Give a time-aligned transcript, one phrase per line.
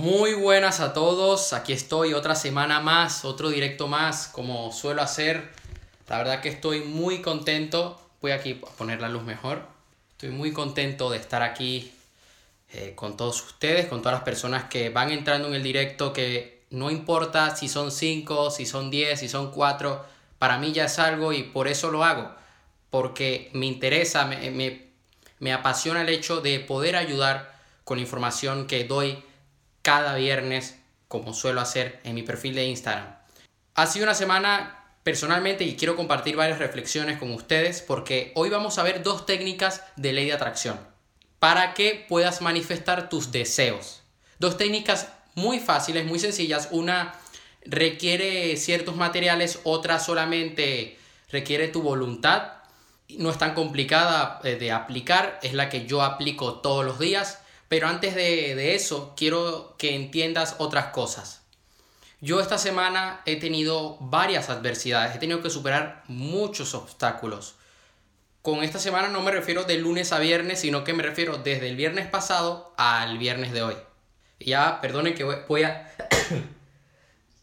[0.00, 5.50] Muy buenas a todos, aquí estoy otra semana más, otro directo más, como suelo hacer.
[6.08, 9.62] La verdad que estoy muy contento, voy aquí a poner la luz mejor.
[10.12, 11.92] Estoy muy contento de estar aquí
[12.72, 16.62] eh, con todos ustedes, con todas las personas que van entrando en el directo, que
[16.70, 20.02] no importa si son 5, si son 10, si son 4,
[20.38, 22.30] para mí ya es algo y por eso lo hago,
[22.88, 24.82] porque me interesa, me, me,
[25.40, 27.54] me apasiona el hecho de poder ayudar
[27.84, 29.22] con información que doy
[29.82, 30.76] cada viernes,
[31.08, 33.16] como suelo hacer en mi perfil de Instagram.
[33.74, 38.78] Ha sido una semana personalmente y quiero compartir varias reflexiones con ustedes porque hoy vamos
[38.78, 40.78] a ver dos técnicas de ley de atracción
[41.38, 44.02] para que puedas manifestar tus deseos.
[44.38, 46.68] Dos técnicas muy fáciles, muy sencillas.
[46.70, 47.14] Una
[47.64, 50.98] requiere ciertos materiales, otra solamente
[51.30, 52.52] requiere tu voluntad.
[53.08, 57.40] No es tan complicada eh, de aplicar, es la que yo aplico todos los días
[57.70, 61.42] pero antes de, eso, quiero que entiendas otras cosas.
[62.20, 67.54] Yo esta semana he tenido varias adversidades, he tenido que superar muchos obstáculos.
[68.42, 71.68] Con esta semana no me refiero de lunes a viernes, sino que me refiero desde
[71.68, 73.76] el viernes pasado al viernes de hoy.
[74.40, 75.94] Ya, perdonen que voy a...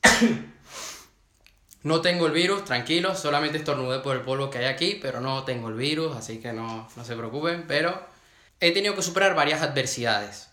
[1.83, 5.45] no tengo el virus, tranquilos, solamente estornudé por el polvo que hay aquí, pero no
[5.45, 8.17] tengo el virus, así que no, no se preocupen, pero
[8.59, 10.50] he tenido que superar varias adversidades.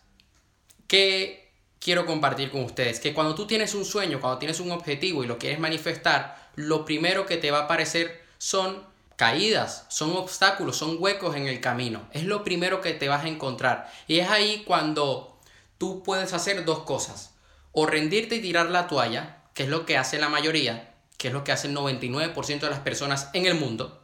[0.86, 3.00] Que quiero compartir con ustedes?
[3.00, 6.84] Que cuando tú tienes un sueño, cuando tienes un objetivo y lo quieres manifestar, lo
[6.84, 8.82] primero que te va a aparecer son
[9.16, 12.08] caídas, son obstáculos, son huecos en el camino.
[12.12, 13.90] Es lo primero que te vas a encontrar.
[14.06, 15.38] Y es ahí cuando
[15.78, 17.34] tú puedes hacer dos cosas.
[17.72, 21.34] O rendirte y tirar la toalla, que es lo que hace la mayoría, que es
[21.34, 24.00] lo que hace el 99% de las personas en el mundo.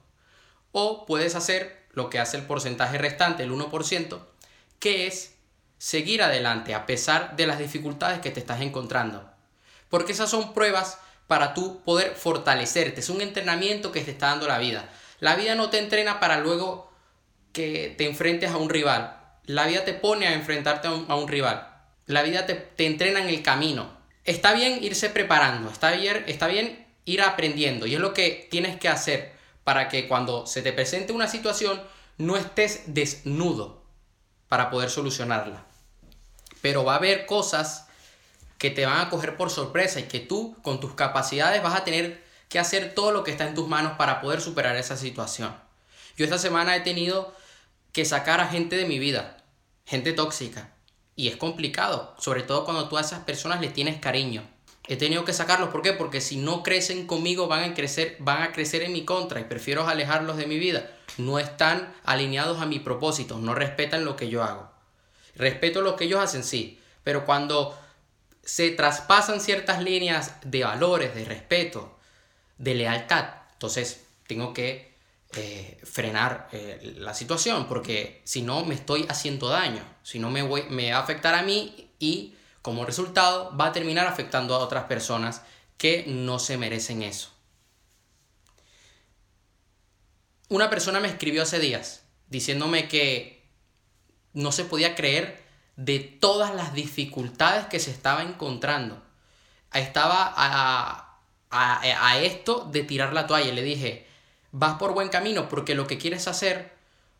[0.72, 4.20] O puedes hacer lo que hace el porcentaje restante, el 1%,
[4.78, 5.34] que es
[5.78, 9.30] seguir adelante a pesar de las dificultades que te estás encontrando.
[9.88, 13.00] Porque esas son pruebas para tú poder fortalecerte.
[13.00, 14.88] Es un entrenamiento que te está dando la vida.
[15.20, 16.92] La vida no te entrena para luego
[17.53, 19.19] que te enfrentes a un rival.
[19.44, 21.69] La vida te pone a enfrentarte a un, rival.
[22.06, 23.98] La vida te, te, entrena en el camino.
[24.25, 28.78] Está bien irse preparando, está bien, está bien ir aprendiendo y es lo que tienes
[28.78, 29.32] que hacer
[29.70, 31.81] para que cuando se te presente una situación
[32.19, 33.84] no estés desnudo
[34.48, 35.64] para poder solucionarla.
[36.60, 37.86] Pero va a haber cosas
[38.58, 41.84] que te van a coger por sorpresa y que tú con tus capacidades vas a
[41.84, 45.54] tener que hacer todo lo que está en tus manos para poder superar esa situación.
[46.16, 47.32] Yo esta semana he tenido
[47.92, 49.37] que sacar a gente de mi vida,
[49.87, 50.72] gente tóxica.
[51.14, 54.42] Y es complicado, sobre todo cuando tú a esas personas les tienes cariño.
[54.90, 55.92] He tenido que sacarlos, ¿por qué?
[55.92, 59.44] Porque si no crecen conmigo van a crecer, van a crecer en mi contra y
[59.44, 60.90] prefiero alejarlos de mi vida.
[61.16, 64.68] No están alineados a mi propósito, no respetan lo que yo hago.
[65.36, 67.78] Respeto lo que ellos hacen, sí, pero cuando
[68.42, 71.96] se traspasan ciertas líneas de valores, de respeto,
[72.58, 74.92] de lealtad, entonces tengo que
[75.36, 80.42] eh, frenar eh, la situación, porque si no me estoy haciendo daño, si no me,
[80.42, 84.59] voy, me va a afectar a mí y como resultado va a terminar afectando a
[84.59, 85.43] otras personas
[85.76, 87.31] que no se merecen eso.
[90.48, 93.44] Una persona me escribió hace días diciéndome que
[94.32, 95.43] no se podía creer
[95.76, 99.03] de todas las dificultades que se estaba encontrando.
[99.72, 101.19] Estaba a,
[101.50, 103.53] a, esto de tirar la toalla.
[103.53, 104.06] Le dije,
[104.53, 106.72] vas por buen camino porque lo que quieres hacer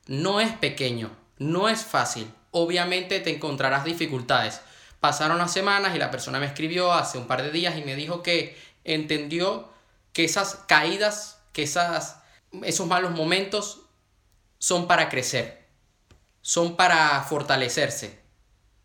[0.07, 2.33] no es pequeño, no es fácil.
[2.51, 4.61] Obviamente te encontrarás dificultades,
[5.01, 7.97] Pasaron las semanas y la persona me escribió hace un par de días y me
[7.97, 9.71] dijo que entendió
[10.13, 12.19] que esas caídas, que esas,
[12.63, 13.81] esos malos momentos
[14.59, 15.67] son para crecer,
[16.43, 18.21] son para fortalecerse.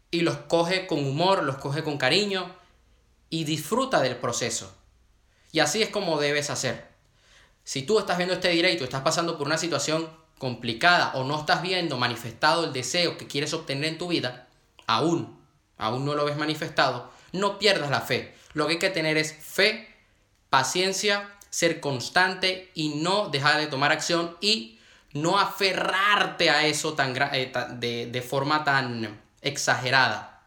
[0.10, 2.56] Y los coge con humor, los coge con cariño
[3.30, 4.74] y disfruta del proceso.
[5.52, 6.88] Y así es como debes hacer.
[7.66, 11.62] Si tú estás viendo este directo, estás pasando por una situación complicada o no estás
[11.62, 14.48] viendo manifestado el deseo que quieres obtener en tu vida,
[14.88, 15.45] aún
[15.78, 18.36] aún no lo ves manifestado, no pierdas la fe.
[18.54, 19.94] Lo que hay que tener es fe,
[20.50, 24.80] paciencia, ser constante y no dejar de tomar acción y
[25.14, 30.44] no aferrarte a eso tan, eh, de, de forma tan exagerada.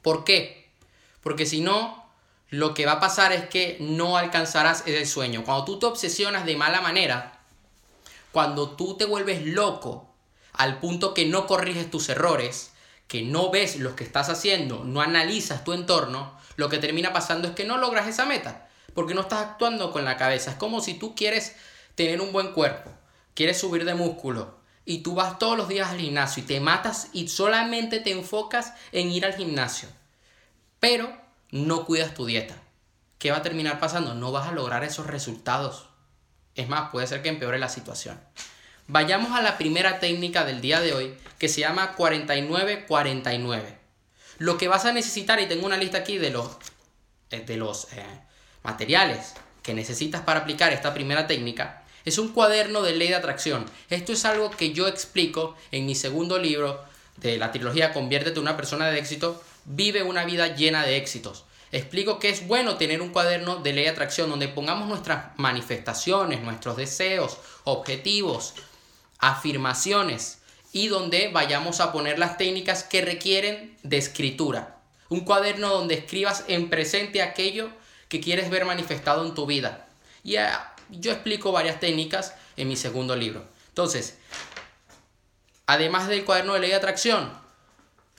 [0.00, 0.70] ¿Por qué?
[1.22, 2.10] Porque si no,
[2.48, 5.44] lo que va a pasar es que no alcanzarás ese sueño.
[5.44, 7.40] Cuando tú te obsesionas de mala manera,
[8.32, 10.14] cuando tú te vuelves loco
[10.52, 12.72] al punto que no corriges tus errores,
[13.08, 17.48] que no ves lo que estás haciendo, no analizas tu entorno, lo que termina pasando
[17.48, 20.52] es que no logras esa meta, porque no estás actuando con la cabeza.
[20.52, 21.54] Es como si tú quieres
[21.94, 22.90] tener un buen cuerpo,
[23.34, 27.08] quieres subir de músculo, y tú vas todos los días al gimnasio y te matas
[27.12, 29.88] y solamente te enfocas en ir al gimnasio.
[30.80, 31.16] pero
[31.52, 32.56] no cuidas tu dieta.
[33.18, 34.14] ¿Qué va a terminar pasando?
[34.14, 35.88] No vas a lograr esos resultados.
[36.56, 38.20] Es más, puede ser que empeore la situación.
[38.88, 43.62] Vayamos a la primera técnica del día de hoy, que se llama 49-49.
[44.38, 46.48] Lo que vas a necesitar, y tengo una lista aquí de los,
[47.30, 48.04] eh, de los eh,
[48.64, 53.66] materiales que necesitas para aplicar esta primera técnica, es un cuaderno de ley de atracción.
[53.88, 56.82] Esto es algo que yo explico en mi segundo libro
[57.18, 61.44] de la trilogía Conviértete en una persona de éxito, vive una vida llena de éxitos.
[61.70, 66.42] Explico que es bueno tener un cuaderno de ley de atracción donde pongamos nuestras manifestaciones,
[66.42, 68.54] nuestros deseos, objetivos,
[69.22, 70.40] afirmaciones
[70.72, 74.76] y donde vayamos a poner las técnicas que requieren de escritura.
[75.08, 77.70] Un cuaderno donde escribas en presente aquello
[78.08, 79.86] que quieres ver manifestado en tu vida.
[80.24, 83.44] Y ah, yo explico varias técnicas en mi segundo libro.
[83.68, 84.18] Entonces,
[85.66, 87.32] además del cuaderno de ley de atracción,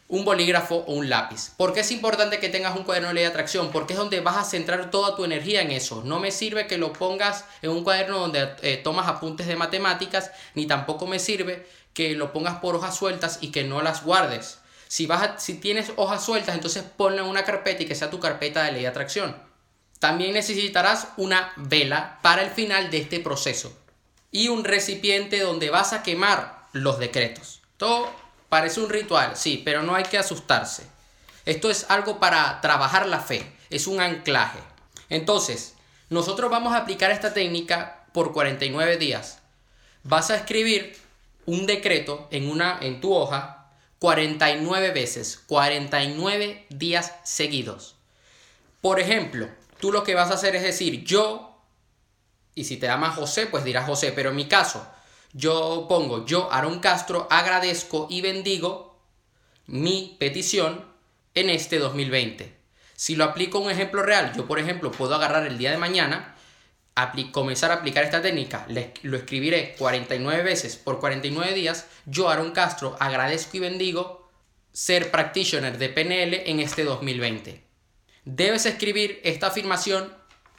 [0.07, 1.51] un bolígrafo o un lápiz.
[1.57, 3.71] ¿Por qué es importante que tengas un cuaderno de ley de atracción?
[3.71, 6.03] Porque es donde vas a centrar toda tu energía en eso.
[6.05, 10.31] No me sirve que lo pongas en un cuaderno donde eh, tomas apuntes de matemáticas,
[10.53, 14.59] ni tampoco me sirve que lo pongas por hojas sueltas y que no las guardes.
[14.87, 18.19] Si, vas si tienes hojas sueltas, entonces ponla en una carpeta y que sea tu
[18.19, 19.35] carpeta de ley de atracción.
[19.99, 23.75] También necesitarás una vela para el final de este proceso
[24.31, 27.61] y un recipiente donde vas a quemar los decretos.
[27.77, 28.22] Todo
[28.53, 30.83] Parece un ritual, sí, pero no hay que asustarse.
[31.43, 34.59] Esto es algo para trabajar la fe, es un anclaje.
[35.09, 35.73] Entonces,
[36.11, 39.39] nosotros vamos a aplicar esta técnica por 49 días.
[40.03, 40.95] Vas a escribir
[41.47, 47.95] un decreto en, una, en tu hoja 49 veces, 49 días seguidos.
[48.81, 49.49] Por ejemplo,
[49.79, 51.59] tú lo que vas a hacer es decir, yo,
[52.53, 54.85] y si te llamas José, pues dirás José, pero en mi caso,
[55.33, 58.99] yo pongo, yo, Aaron Castro, agradezco y bendigo
[59.65, 60.85] mi petición
[61.33, 62.55] en este 2020.
[62.95, 65.77] Si lo aplico a un ejemplo real, yo por ejemplo puedo agarrar el día de
[65.77, 66.35] mañana,
[67.31, 68.67] comenzar a aplicar esta técnica,
[69.01, 74.29] lo escribiré 49 veces por 49 días, yo Aaron Castro agradezco y bendigo
[74.71, 77.63] ser practitioner de PNL en este 2020.
[78.25, 80.13] Debes escribir esta afirmación,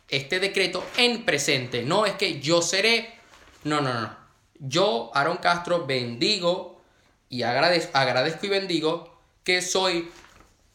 [0.08, 3.14] este decreto en presente, no es que yo seré,
[3.62, 4.23] no, no, no.
[4.66, 6.80] Yo, Aaron Castro, bendigo
[7.28, 10.10] y agradezco, y bendigo que soy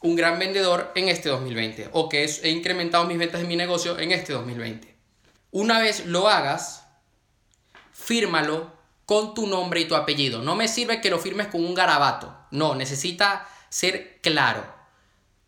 [0.01, 3.97] un gran vendedor en este 2020 o que he incrementado mis ventas en mi negocio
[3.97, 4.95] en este 2020.
[5.51, 6.86] Una vez lo hagas,
[7.91, 8.71] fírmalo
[9.07, 10.44] con tu nombre y tu apellido.
[10.44, 12.38] No me sirve que lo firmes con un garabato.
[12.51, 14.71] No, necesita ser claro.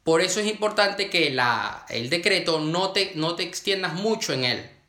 [0.04, 1.28] Por eso es importante que
[1.90, 4.81] el decreto no te, no te extiendas mucho en él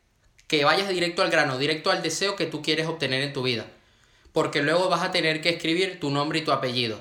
[0.52, 3.64] que vayas directo al grano, directo al deseo que tú quieres obtener en tu vida.
[4.34, 7.00] Porque luego vas a tener que escribir tu nombre y tu apellido.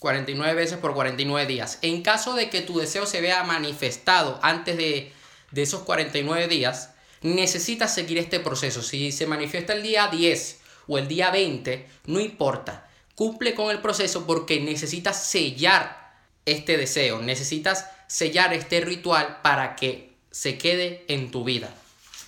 [0.00, 1.78] 49 veces por 49 días.
[1.80, 5.14] En caso de que tu deseo se vea manifestado antes de,
[5.50, 6.90] de esos 49 días,
[7.22, 8.82] necesitas seguir este proceso.
[8.82, 12.86] Si se manifiesta el día 10 o el día 20, no importa.
[13.14, 16.12] Cumple con el proceso porque necesitas sellar
[16.44, 17.22] este deseo.
[17.22, 21.74] Necesitas sellar este ritual para que se quede en tu vida.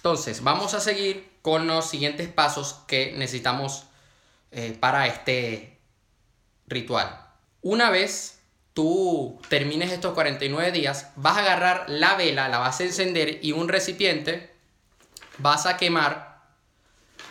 [0.04, 3.84] Entonces, vamos a seguir con los siguientes pasos que necesitamos
[4.50, 5.78] eh, para este
[6.66, 7.26] ritual.
[7.62, 8.38] Una vez
[8.74, 13.52] tú termines estos 49 días, vas a agarrar la vela, la vas a encender y
[13.52, 14.55] un recipiente,
[15.38, 16.43] vas a quemar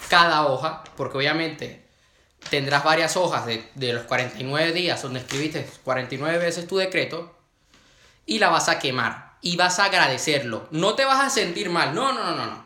[0.09, 1.85] cada hoja, porque obviamente
[2.49, 7.37] tendrás varias hojas de, de los 49 días donde escribiste 49 veces tu decreto,
[8.25, 10.67] y la vas a quemar y vas a agradecerlo.
[10.71, 12.62] No te vas a sentir mal, no, no, no, no.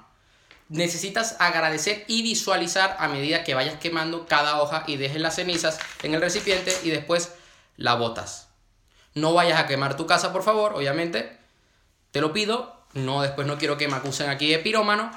[0.69, 5.79] Necesitas agradecer y visualizar a medida que vayas quemando cada hoja y dejes las cenizas
[6.03, 7.33] en el recipiente y después
[7.77, 8.49] la botas.
[9.13, 11.37] No vayas a quemar tu casa, por favor, obviamente.
[12.11, 12.75] Te lo pido.
[12.93, 15.11] No, después no quiero que me acusen aquí de pirómano.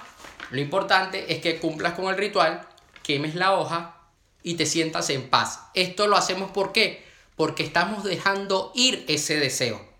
[0.50, 2.66] Lo importante es que cumplas con el ritual,
[3.02, 3.96] quemes la hoja
[4.42, 5.60] y te sientas en paz.
[5.74, 7.06] Esto lo hacemos ¿por qué?
[7.36, 9.90] Porque estamos dejando ir ese deseo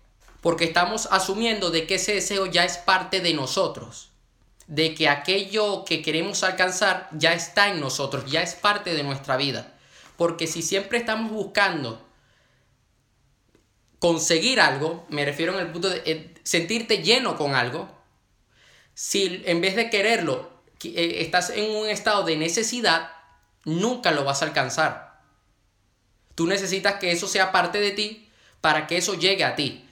[0.41, 4.09] porque estamos asumiendo de que ese deseo ya es parte de nosotros,
[4.71, 9.35] de que aquello que queremos alcanzar ya está en nosotros, ya es parte de nuestra
[9.35, 9.73] vida.
[10.15, 12.01] Porque si siempre estamos buscando
[13.99, 17.89] conseguir algo, me refiero en el punto de eh, sentirte lleno con algo,
[18.93, 20.49] si en vez de quererlo
[20.85, 23.11] eh, estás en un estado de necesidad,
[23.65, 25.21] nunca lo vas a alcanzar.
[26.33, 28.29] Tú necesitas que eso sea parte de ti
[28.61, 29.85] para que eso llegue a ti.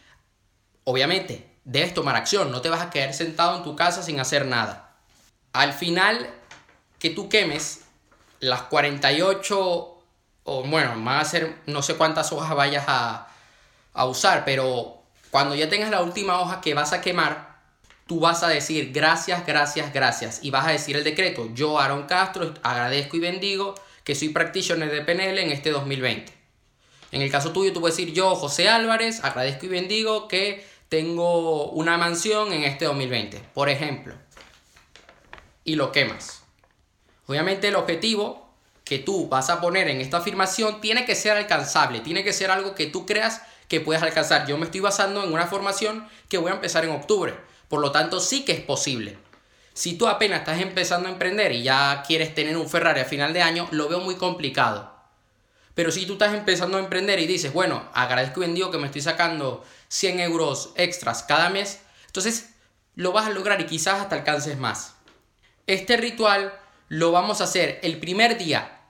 [0.86, 4.46] Obviamente, debes tomar acción, no te vas a quedar sentado en tu casa sin hacer
[4.46, 4.96] nada.
[5.54, 6.30] Al final
[6.98, 7.82] que tú quemes
[8.40, 9.98] las 48
[10.44, 13.28] o bueno, van a ser no sé cuántas hojas vayas a,
[13.94, 17.60] a usar, pero cuando ya tengas la última hoja que vas a quemar,
[18.08, 20.40] tú vas a decir gracias, gracias, gracias.
[20.42, 21.50] Y vas a decir el decreto.
[21.54, 26.34] Yo, Aaron Castro, agradezco y bendigo que soy practitioner de PNL en este 2020.
[27.12, 31.70] En el caso tuyo, tú puedes decir yo, José Álvarez, agradezco y bendigo que tengo
[31.70, 34.16] una mansión en este 2020, por ejemplo.
[35.64, 36.44] Y lo quemas.
[37.28, 38.50] Obviamente el objetivo
[38.84, 42.50] que tú vas a poner en esta afirmación tiene que ser alcanzable, tiene que ser
[42.50, 44.48] algo que tú creas que puedes alcanzar.
[44.48, 47.36] Yo me estoy basando en una formación que voy a empezar en octubre.
[47.68, 49.20] Por lo tanto, sí que es posible.
[49.74, 53.32] Si tú apenas estás empezando a emprender y ya quieres tener un Ferrari a final
[53.32, 54.99] de año, lo veo muy complicado.
[55.80, 58.88] Pero si tú estás empezando a emprender y dices, bueno, agradezco y bendigo que me
[58.88, 62.50] estoy sacando 100 euros extras cada mes, entonces
[62.96, 64.96] lo vas a lograr y quizás hasta alcances más.
[65.68, 66.54] Este ritual
[66.90, 68.82] lo vamos a hacer el primer día.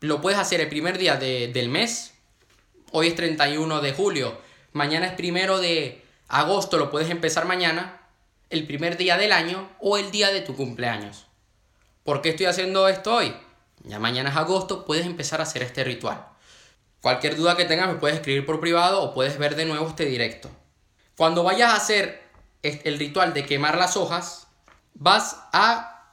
[0.00, 2.12] Lo puedes hacer el primer día del mes.
[2.90, 4.36] Hoy es 31 de julio.
[4.72, 6.76] Mañana es primero de agosto.
[6.76, 8.00] Lo puedes empezar mañana.
[8.50, 11.24] El primer día del año o el día de tu cumpleaños.
[12.02, 13.32] ¿Por qué estoy haciendo esto hoy?
[13.84, 14.84] Ya mañana es agosto.
[14.84, 16.31] Puedes empezar a hacer este ritual.
[17.02, 20.04] Cualquier duda que tengas me puedes escribir por privado o puedes ver de nuevo este
[20.04, 20.48] directo.
[21.16, 22.22] Cuando vayas a hacer
[22.62, 24.46] el ritual de quemar las hojas,
[24.94, 26.06] vas a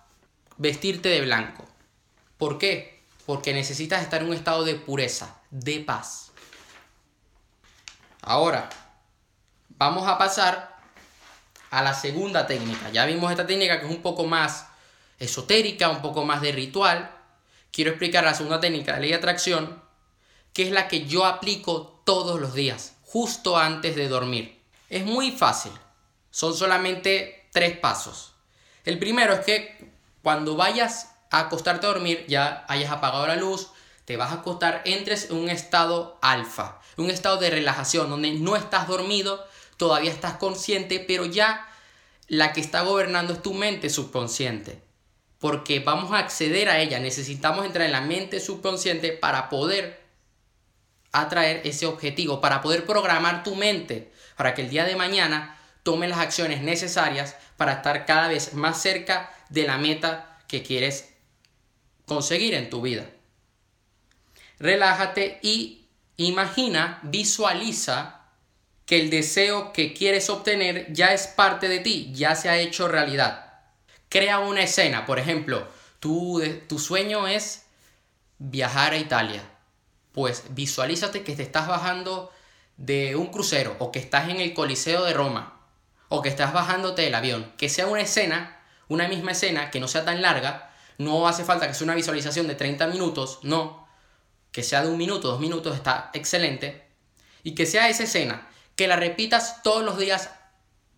[0.58, 1.63] vestirte de blanco.
[2.39, 3.03] ¿Por qué?
[3.27, 6.31] Porque necesitas estar en un estado de pureza, de paz.
[8.24, 8.67] Ahora,
[9.77, 10.75] vamos a pasar
[11.69, 12.89] a la segunda técnica.
[12.89, 14.65] Ya vimos esta técnica que es un poco más
[15.19, 17.12] esotérica, un poco más de ritual.
[17.72, 19.88] Quiero explicar la segunda técnica, la ley de atracción,
[20.53, 24.62] que es la que yo aplico todos los días, justo antes de dormir.
[24.89, 25.72] Es muy fácil,
[26.32, 28.34] son solamente tres pasos.
[28.86, 29.91] El primero es que
[30.24, 33.70] cuando vayas a acostarte a dormir, ya hayas apagado la luz,
[34.06, 38.56] te vas a acostar, entres en un estado alfa, un estado de relajación, donde no
[38.56, 39.46] estás dormido,
[39.77, 41.68] todavía estás consciente, pero ya
[42.27, 44.82] la que está gobernando es tu mente subconsciente.
[45.39, 50.08] Porque vamos a acceder a ella, necesitamos entrar en la mente subconsciente para poder
[51.11, 56.07] atraer ese objetivo, para poder programar tu mente para que el día de mañana tome
[56.07, 61.09] las acciones necesarias para estar cada vez más cerca de la meta que quieres
[62.05, 63.05] conseguir en tu vida.
[64.57, 68.21] Relájate y imagina, visualiza
[68.85, 72.87] que el deseo que quieres obtener ya es parte de ti, ya se ha hecho
[72.87, 73.53] realidad.
[74.07, 75.67] Crea una escena, por ejemplo,
[75.99, 77.65] tu, tu sueño es
[78.37, 79.43] viajar a Italia
[80.19, 82.29] pues visualízate que te estás bajando
[82.75, 85.61] de un crucero o que estás en el Coliseo de Roma
[86.09, 87.53] o que estás bajándote del avión.
[87.57, 90.73] Que sea una escena, una misma escena, que no sea tan larga.
[90.97, 93.88] No hace falta que sea una visualización de 30 minutos, no.
[94.51, 96.85] Que sea de un minuto, dos minutos, está excelente.
[97.41, 98.45] Y que sea esa escena,
[98.75, 100.31] que la repitas todos los días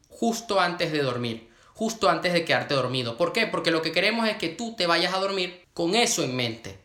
[0.10, 3.18] justo antes de dormir, justo antes de quedarte dormido.
[3.18, 3.46] ¿Por qué?
[3.46, 6.81] Porque lo que queremos es que tú te vayas a dormir con eso en mente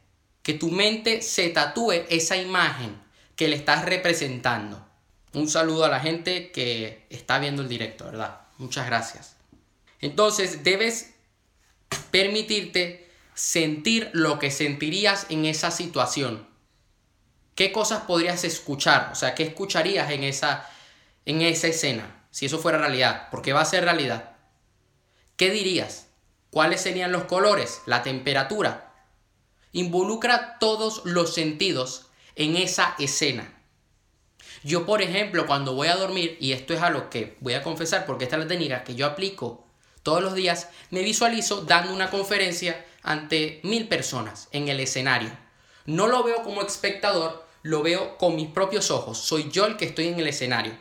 [0.46, 2.96] que tu mente se tatúe esa imagen
[3.34, 4.80] que le estás representando.
[5.32, 8.42] Un saludo a la gente que está viendo el directo, ¿verdad?
[8.58, 9.34] Muchas gracias.
[10.00, 11.14] Entonces debes
[12.12, 16.46] permitirte sentir lo que sentirías en esa situación.
[17.56, 19.10] ¿Qué cosas podrías escuchar?
[19.10, 20.70] O sea, ¿qué escucharías en esa,
[21.24, 22.22] en esa escena?
[22.30, 24.36] Si eso fuera realidad, porque va a ser realidad.
[25.36, 26.06] ¿Qué dirías?
[26.50, 27.82] ¿Cuáles serían los colores?
[27.86, 28.85] La temperatura.
[29.76, 33.52] Involucra todos los sentidos en esa escena.
[34.64, 37.62] Yo, por ejemplo, cuando voy a dormir, y esto es a lo que voy a
[37.62, 39.66] confesar porque esta es la técnica que yo aplico
[40.02, 45.30] todos los días, me visualizo dando una conferencia ante mil personas en el escenario.
[45.84, 49.18] No lo veo como espectador, lo veo con mis propios ojos.
[49.18, 50.72] Soy yo el que estoy en el escenario.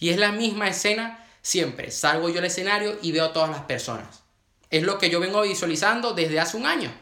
[0.00, 1.92] Y es la misma escena siempre.
[1.92, 4.24] Salgo yo al escenario y veo a todas las personas.
[4.68, 6.92] Es lo que yo vengo visualizando desde hace un año.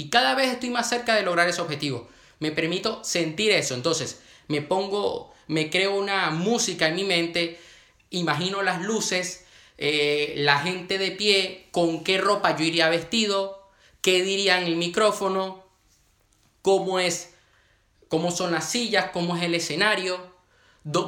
[0.00, 2.08] Y cada vez estoy más cerca de lograr ese objetivo.
[2.38, 3.74] Me permito sentir eso.
[3.74, 7.60] Entonces, me pongo, me creo una música en mi mente,
[8.08, 9.44] imagino las luces,
[9.76, 13.68] eh, la gente de pie, con qué ropa yo iría vestido,
[14.00, 15.66] qué diría en el micrófono,
[16.62, 17.34] cómo es,
[18.08, 20.18] cómo son las sillas, cómo es el escenario,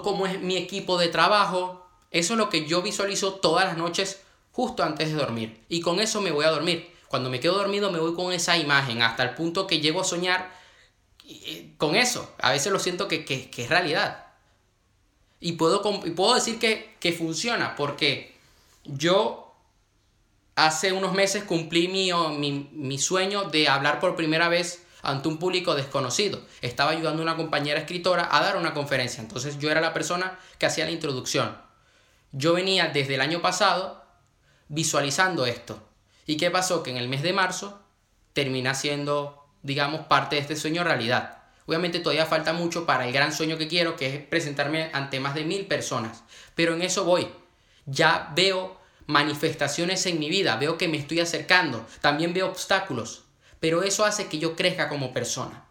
[0.02, 1.86] cómo es mi equipo de trabajo.
[2.10, 4.20] Eso es lo que yo visualizo todas las noches
[4.50, 5.64] justo antes de dormir.
[5.70, 6.91] Y con eso me voy a dormir.
[7.12, 10.04] Cuando me quedo dormido me voy con esa imagen hasta el punto que llego a
[10.04, 10.50] soñar
[11.28, 12.34] eh, con eso.
[12.38, 14.28] A veces lo siento que, es realidad.
[15.38, 18.34] Y puedo, puedo decir que, que funciona porque
[18.84, 19.54] yo
[20.54, 25.36] hace unos meses cumplí mi, mi, mi, sueño de hablar por primera vez ante un
[25.36, 26.40] público desconocido.
[26.62, 29.20] Estaba ayudando a una compañera escritora a dar una conferencia.
[29.20, 31.58] Entonces yo era la persona que hacía la introducción.
[32.32, 34.02] Yo venía desde el año pasado
[34.68, 35.91] visualizando esto.
[36.26, 36.82] ¿Y qué pasó?
[36.82, 37.80] Que en el mes de marzo
[38.32, 41.38] termina siendo, digamos, parte de este sueño realidad.
[41.66, 45.34] Obviamente todavía falta mucho para el gran sueño que quiero, que es presentarme ante más
[45.34, 46.24] de mil personas.
[46.54, 47.28] Pero en eso voy.
[47.86, 53.24] Ya veo manifestaciones en mi vida, veo que me estoy acercando, también veo obstáculos,
[53.60, 55.64] pero eso hace que yo crezca como persona.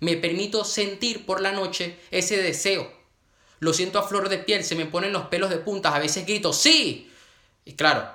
[0.00, 2.92] Me permito sentir por la noche ese deseo.
[3.60, 6.26] Lo siento a flor de piel, se me ponen los pelos de puntas, a veces
[6.26, 7.10] grito, sí.
[7.64, 8.06] Y claro,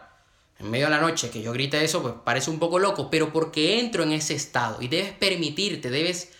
[0.59, 3.31] en medio de la noche que yo grite eso, pues parece un poco loco, pero
[3.31, 6.33] porque entro en ese estado y debes permitirte, debes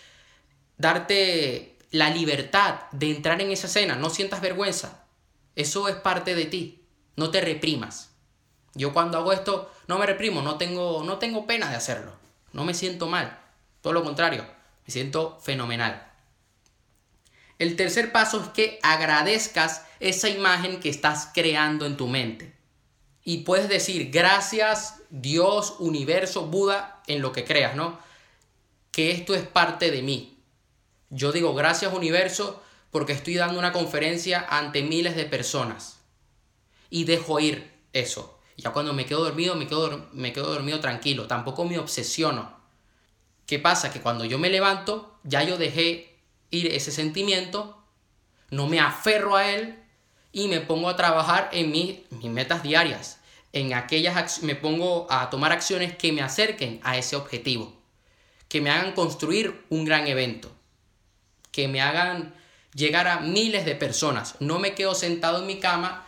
[0.76, 5.04] darte la libertad de entrar en esa escena, no sientas vergüenza.
[5.56, 6.84] Eso es parte de ti.
[7.16, 8.10] No te reprimas.
[8.74, 12.12] Yo cuando hago esto no me reprimo, no tengo, no tengo pena de hacerlo.
[12.52, 13.38] No me siento mal.
[13.80, 14.46] Todo lo contrario,
[14.86, 16.06] me siento fenomenal.
[17.58, 22.59] El tercer paso es que agradezcas esa imagen que estás creando en tu mente.
[23.24, 27.98] Y puedes decir gracias Dios, universo, Buda, en lo que creas, ¿no?
[28.90, 30.38] Que esto es parte de mí.
[31.10, 36.00] Yo digo gracias universo porque estoy dando una conferencia ante miles de personas
[36.88, 38.38] y dejo ir eso.
[38.56, 41.26] Ya cuando me quedo dormido, me quedo, me quedo dormido tranquilo.
[41.26, 42.58] Tampoco me obsesiono.
[43.46, 43.92] ¿Qué pasa?
[43.92, 46.18] Que cuando yo me levanto, ya yo dejé
[46.50, 47.82] ir ese sentimiento,
[48.50, 49.82] no me aferro a él
[50.32, 53.18] y me pongo a trabajar en mis, mis metas diarias.
[53.52, 57.72] En aquellas me pongo a tomar acciones que me acerquen a ese objetivo,
[58.48, 60.50] que me hagan construir un gran evento,
[61.50, 62.34] que me hagan
[62.74, 64.36] llegar a miles de personas.
[64.38, 66.06] No me quedo sentado en mi cama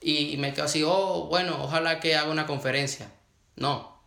[0.00, 3.10] y, me quedo así, oh, bueno, ojalá que haga una conferencia.
[3.56, 4.00] No,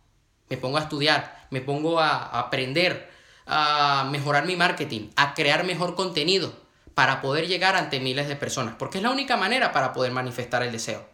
[0.48, 3.10] me pongo a estudiar, me pongo a aprender,
[3.46, 6.67] a mejorar mi marketing, a crear mejor contenido
[6.98, 10.64] para poder llegar ante miles de personas, porque es la única manera para poder manifestar
[10.64, 11.06] el deseo.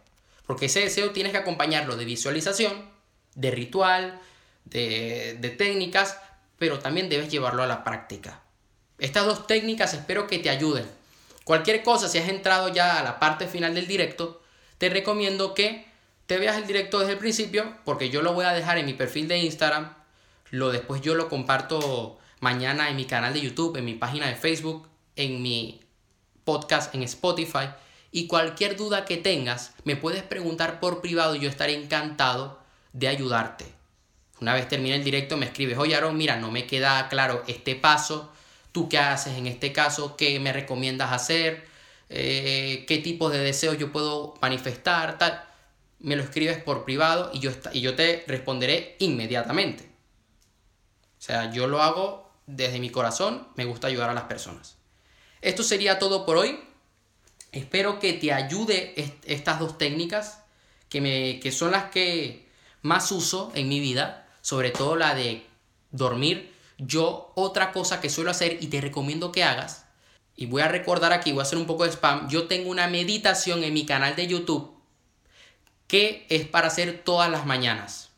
[0.47, 2.89] Porque ese deseo tienes que acompañarlo de visualización,
[3.35, 4.19] de ritual,
[4.63, 6.17] de, de técnicas,
[6.57, 8.41] pero también debes llevarlo a la práctica.
[8.97, 10.89] Estas dos técnicas espero que te ayuden.
[11.43, 14.41] Cualquier cosa, si has entrado ya a la parte final del directo,
[14.79, 15.85] te recomiendo que
[16.25, 18.95] te veas el directo desde el principio, porque yo lo voy a dejar en mi
[18.95, 19.93] perfil de Instagram,
[20.49, 24.35] lo después yo lo comparto mañana en mi canal de YouTube, en mi página de
[24.35, 25.81] Facebook, en mi
[26.43, 27.69] podcast en Spotify.
[28.11, 32.59] Y cualquier duda que tengas, me puedes preguntar por privado y yo estaré encantado
[32.93, 33.65] de ayudarte.
[34.39, 37.75] Una vez termine el directo, me escribes, oye Aaron, mira, no me queda claro este
[37.75, 38.31] paso,
[38.71, 41.65] tú qué haces en este caso, qué me recomiendas hacer,
[42.09, 45.43] eh, qué tipos de deseos yo puedo manifestar, tal,
[45.99, 49.89] me lo escribes por privado y yo, y yo te responderé inmediatamente.
[51.17, 54.77] O sea, yo lo hago desde mi corazón, me gusta ayudar a las personas.
[55.45, 56.59] Esto sería todo por hoy.
[57.51, 58.95] Espero que te ayude
[59.27, 60.41] estas dos técnicas
[60.89, 62.49] que, me, que son las que
[62.81, 65.45] más uso en mi vida, sobre todo la de
[65.91, 66.51] dormir.
[66.79, 69.85] Yo otra cosa que suelo hacer y te recomiendo que hagas
[70.35, 72.87] y voy a recordar aquí, voy a hacer un poco de spam, yo tengo una
[72.87, 74.73] meditación en mi canal de YouTube
[75.85, 78.09] que es para hacer todas las mañanas,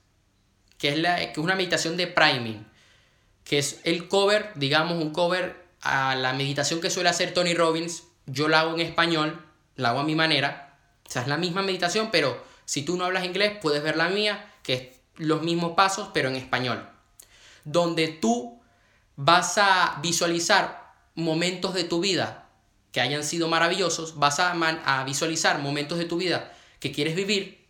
[0.77, 2.65] que es, la, que es una meditación de priming,
[3.43, 8.03] que es el cover, digamos un cover a la meditación que suele hacer Tony Robbins,
[8.25, 11.61] yo la hago en español, la hago a mi manera, o sea, es la misma
[11.61, 15.73] meditación, pero si tú no hablas inglés, puedes ver la mía, que es los mismos
[15.73, 16.87] pasos, pero en español,
[17.63, 18.61] donde tú
[19.15, 22.49] vas a visualizar momentos de tu vida
[22.91, 27.65] que hayan sido maravillosos, vas a, a visualizar momentos de tu vida que quieres vivir,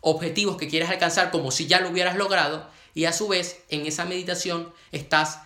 [0.00, 3.86] objetivos que quieres alcanzar como si ya lo hubieras logrado y a su vez en
[3.86, 5.40] esa meditación estás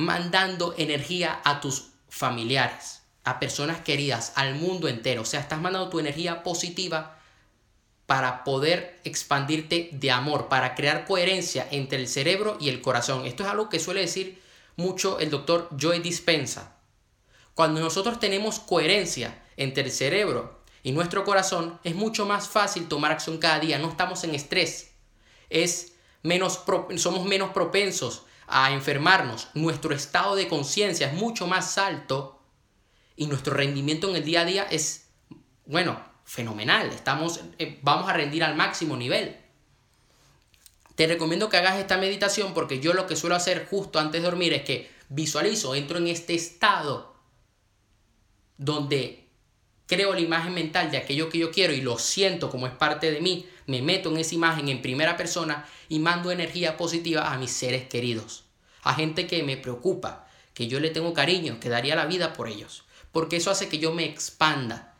[0.00, 5.22] mandando energía a tus familiares, a personas queridas, al mundo entero.
[5.22, 7.18] O sea, estás mandando tu energía positiva
[8.06, 13.26] para poder expandirte de amor, para crear coherencia entre el cerebro y el corazón.
[13.26, 14.42] Esto es algo que suele decir
[14.76, 16.76] mucho el doctor Joe Dispensa.
[17.54, 23.12] Cuando nosotros tenemos coherencia entre el cerebro y nuestro corazón, es mucho más fácil tomar
[23.12, 24.92] acción cada día, no estamos en estrés,
[25.50, 26.60] es menos
[26.96, 32.42] somos menos propensos a enfermarnos, nuestro estado de conciencia es mucho más alto
[33.16, 35.08] y nuestro rendimiento en el día a día es,
[35.66, 39.36] bueno, fenomenal, estamos, eh, vamos a rendir al máximo nivel.
[40.94, 44.28] Te recomiendo que hagas esta meditación porque yo lo que suelo hacer justo antes de
[44.28, 47.14] dormir es que visualizo, entro en este estado
[48.58, 49.28] donde
[49.86, 53.10] creo la imagen mental de aquello que yo quiero y lo siento como es parte
[53.10, 57.38] de mí, me meto en esa imagen en primera persona y mando energía positiva a
[57.38, 58.44] mis seres queridos.
[58.82, 62.48] a gente que me preocupa, que yo le tengo cariño, que daría la vida por
[62.48, 62.82] ellos.
[63.12, 64.94] Porque eso hace que yo me expanda.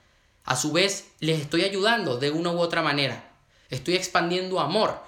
[0.45, 3.33] A su vez, les estoy ayudando de una u otra manera.
[3.71, 5.03] Estoy expandiendo amor.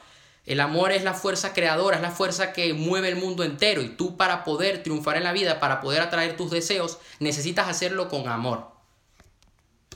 [0.45, 3.91] El amor es la fuerza creadora, es la fuerza que mueve el mundo entero y
[3.91, 8.27] tú para poder triunfar en la vida, para poder atraer tus deseos, necesitas hacerlo con
[8.27, 8.73] amor.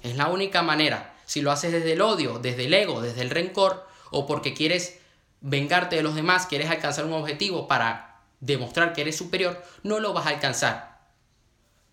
[0.03, 1.16] Es la única manera.
[1.27, 4.99] Si lo haces desde el odio, desde el ego, desde el rencor o porque quieres
[5.41, 10.13] vengarte de los demás, quieres alcanzar un objetivo para demostrar que eres superior, no lo
[10.13, 11.01] vas a alcanzar.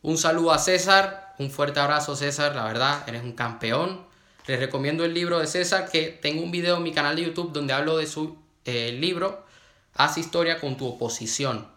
[0.02, 4.06] Un saludo a César, un fuerte abrazo César, la verdad, eres un campeón.
[4.46, 7.54] Les recomiendo el libro de César, que tengo un video en mi canal de YouTube
[7.54, 9.46] donde hablo de su eh, libro,
[9.96, 11.68] Haz historia con tu oposición.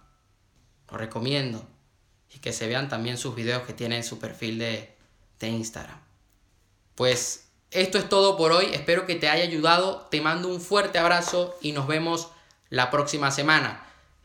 [0.90, 1.66] Lo recomiendo.
[2.34, 4.96] Y que se vean también sus videos que tiene en su perfil de,
[5.38, 6.00] de Instagram.
[6.94, 7.45] Pues
[7.76, 8.70] esto es todo por hoy.
[8.72, 10.08] Espero que te haya ayudado.
[10.10, 12.28] Te mando un fuerte abrazo y nos vemos
[12.70, 13.82] la próxima semana.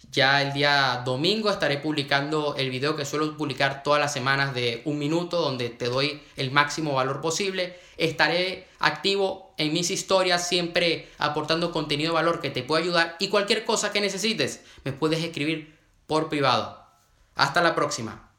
[0.09, 4.81] Ya el día domingo estaré publicando el video que suelo publicar todas las semanas de
[4.85, 7.77] un minuto donde te doy el máximo valor posible.
[7.97, 13.27] Estaré activo en mis historias siempre aportando contenido de valor que te pueda ayudar y
[13.27, 16.83] cualquier cosa que necesites me puedes escribir por privado.
[17.35, 18.30] Hasta la próxima.